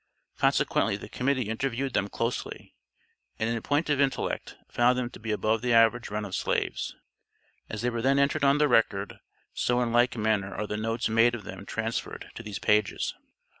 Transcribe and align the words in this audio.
Consequently 0.39 0.97
the 0.97 1.07
Committee 1.07 1.47
interviewed 1.47 1.93
them 1.93 2.07
closely, 2.07 2.73
and 3.37 3.47
in 3.51 3.61
point 3.61 3.87
of 3.87 4.01
intellect 4.01 4.57
found 4.67 4.97
them 4.97 5.11
to 5.11 5.19
be 5.19 5.29
above 5.31 5.61
the 5.61 5.73
average 5.73 6.09
run 6.09 6.25
of 6.25 6.33
slaves. 6.33 6.95
As 7.69 7.83
they 7.83 7.91
were 7.91 8.01
then 8.01 8.17
entered 8.17 8.43
on 8.43 8.57
the 8.57 8.67
record, 8.67 9.19
so 9.53 9.79
in 9.79 9.91
like 9.93 10.17
manner 10.17 10.55
are 10.55 10.65
the 10.65 10.75
notes 10.75 11.07
made 11.07 11.35
of 11.35 11.43
them 11.43 11.67
transferred 11.67 12.31
to 12.33 12.41
these 12.41 12.57
pages. 12.57 13.13